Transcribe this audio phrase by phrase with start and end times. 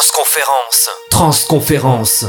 [0.00, 0.88] Transconférence.
[1.10, 2.24] Transconférence.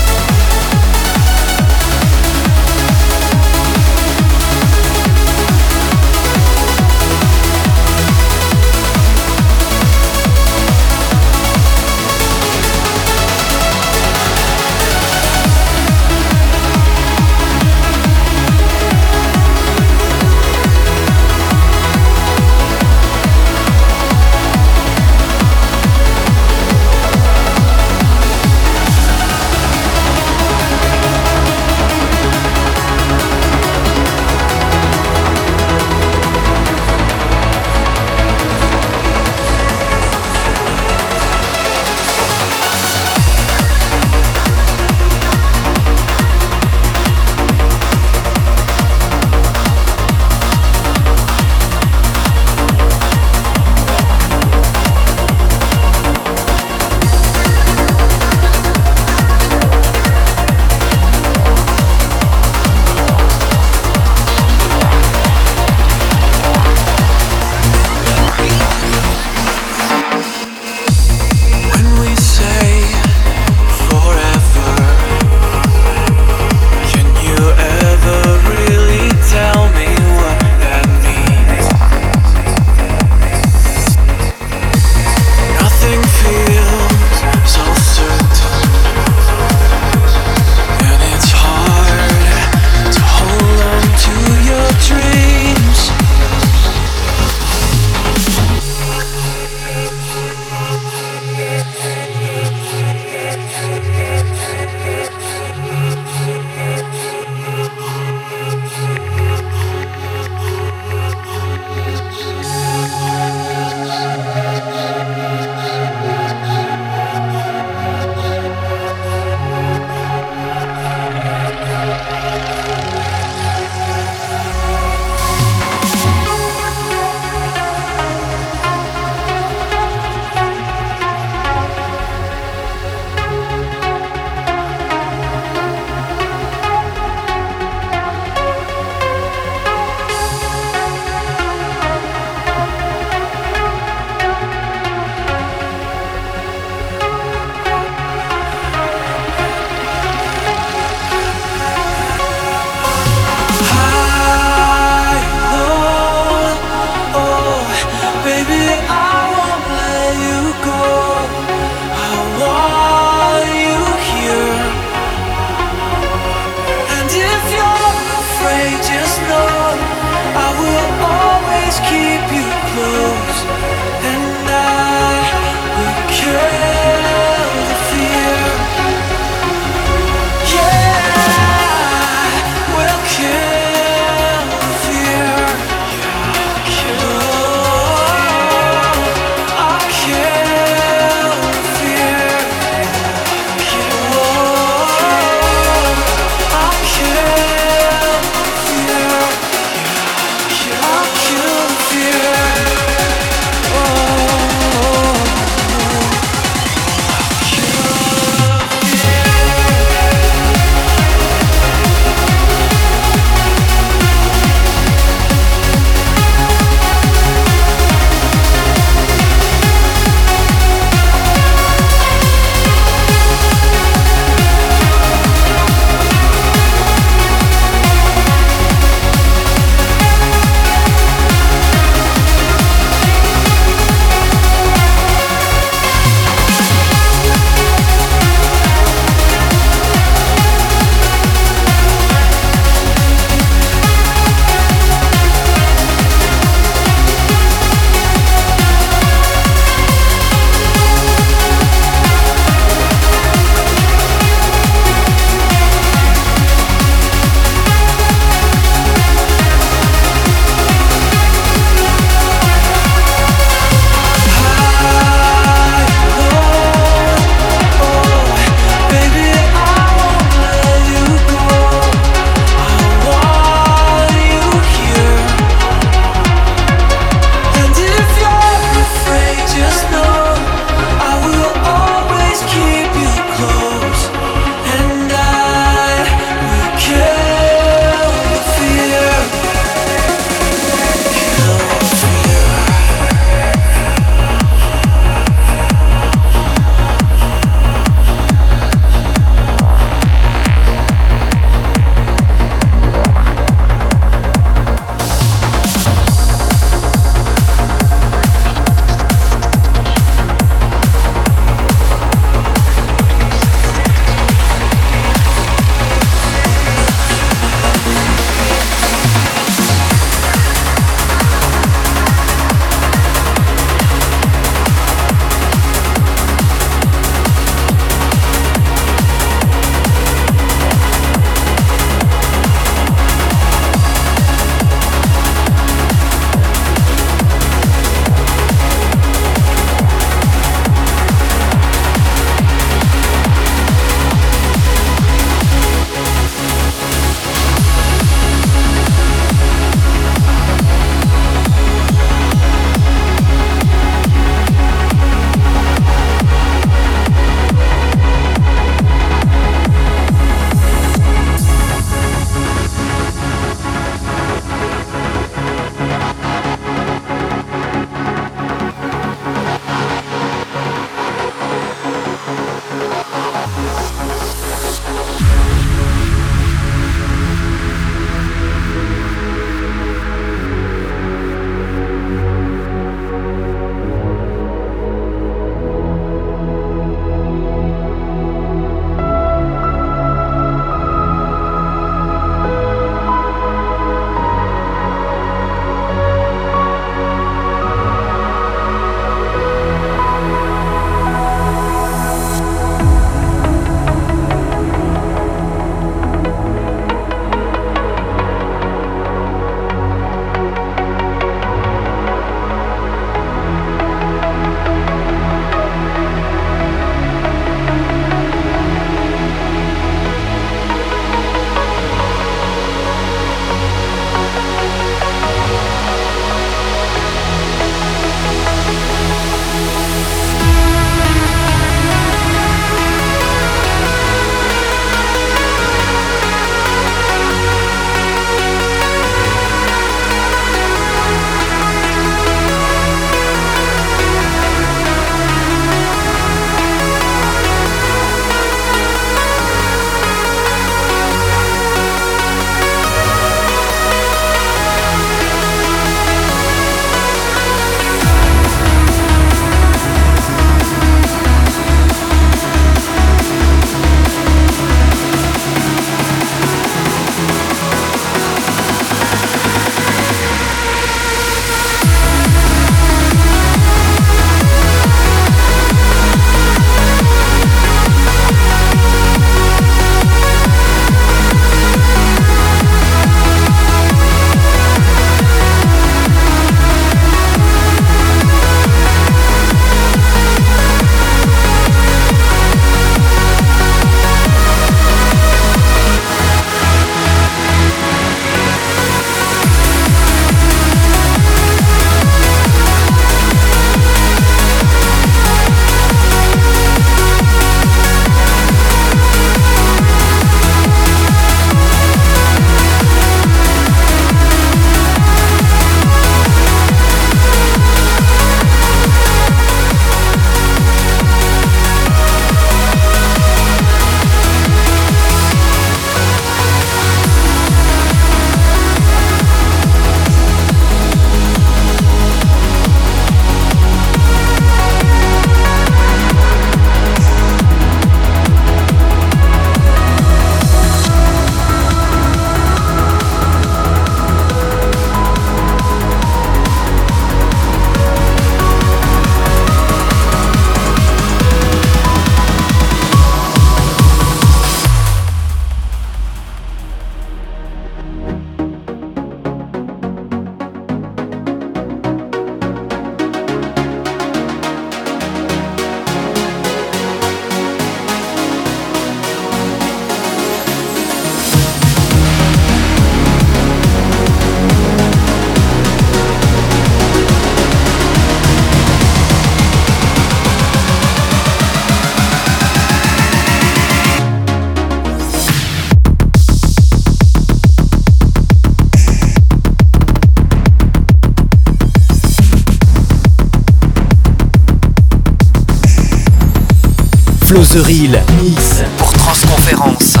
[597.33, 598.91] Real Mix pour.
[598.91, 600.00] Transconférence.